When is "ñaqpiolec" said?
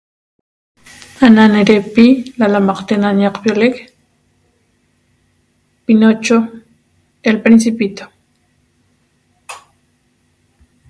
3.19-3.75